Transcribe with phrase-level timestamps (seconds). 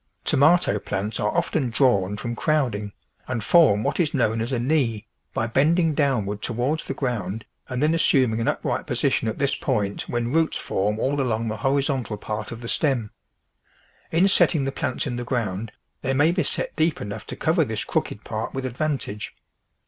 [0.25, 2.91] Tomato plants are often" drawn" from crowd ing
[3.27, 7.45] and form what is known as a" knee" by bend ing downward towards the ground
[7.69, 11.47] and then assum ing an upright position at this point when roots form all along
[11.49, 13.11] the horizontal part of the stem.
[14.09, 15.71] In setting the plants in the ground,
[16.01, 19.35] they may be set deep enough to cover this crooked part with advan tage.